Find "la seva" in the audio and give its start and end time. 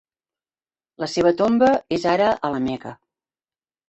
1.03-1.33